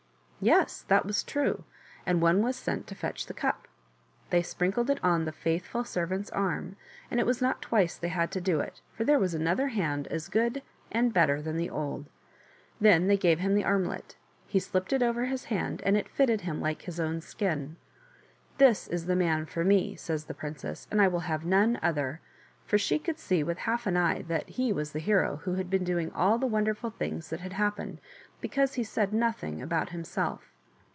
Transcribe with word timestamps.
Yes, 0.43 0.81
that 0.87 1.05
was 1.05 1.21
true, 1.21 1.65
and 2.03 2.19
one 2.19 2.41
was 2.41 2.55
sent 2.55 2.87
to 2.87 2.95
fetch 2.95 3.27
the 3.27 3.33
cup. 3.35 3.67
They 4.31 4.41
sprinkled 4.41 4.89
it 4.89 4.99
on 5.03 5.25
the 5.25 5.31
faithful 5.31 5.83
servant's 5.83 6.31
arm, 6.31 6.77
and 7.11 7.19
it 7.19 7.27
was 7.27 7.43
not 7.43 7.61
twice 7.61 7.95
they 7.95 8.07
had 8.07 8.31
to 8.31 8.41
do 8.41 8.59
it, 8.59 8.81
for 8.91 9.03
there 9.03 9.19
was 9.19 9.35
another 9.35 9.67
hand 9.67 10.07
as 10.07 10.27
good 10.29 10.63
and 10.91 11.13
better 11.13 11.43
than 11.43 11.57
the 11.57 11.69
old. 11.69 12.07
Then 12.79 13.05
they 13.05 13.17
gave 13.17 13.37
him 13.37 13.53
the 13.53 13.63
armlet; 13.65 14.17
he 14.47 14.59
slipped 14.59 14.91
it 14.91 15.03
over 15.03 15.25
his 15.25 15.43
hand, 15.43 15.83
and 15.85 15.95
it 15.95 16.09
fitted 16.09 16.41
him 16.41 16.59
like 16.59 16.81
his 16.81 16.99
own 16.99 17.21
skin." 17.21 17.75
This 18.57 18.87
is 18.87 19.05
the 19.05 19.15
man 19.15 19.45
for 19.45 19.63
me," 19.63 19.95
says 19.95 20.23
the 20.25 20.33
princess," 20.33 20.87
and 20.89 20.99
I 20.99 21.07
will 21.07 21.19
have 21.29 21.45
none 21.45 21.77
other;" 21.83 22.19
for 22.65 22.77
she 22.77 22.97
could 22.97 23.19
see 23.19 23.43
with 23.43 23.57
half 23.59 23.85
an 23.85 23.97
eye 23.97 24.21
that 24.23 24.47
he 24.47 24.71
was 24.71 24.93
the 24.93 24.99
hero 24.99 25.41
w^ho 25.43 25.57
had 25.57 25.69
been 25.69 25.83
doing 25.83 26.09
all 26.13 26.37
the 26.37 26.45
wonderful 26.47 26.89
things 26.91 27.29
that 27.29 27.41
had 27.41 27.53
happened, 27.53 27.99
because 28.39 28.75
he 28.75 28.83
said 28.83 29.11
nothing 29.11 29.61
about 29.61 29.89
himself. 29.89 30.47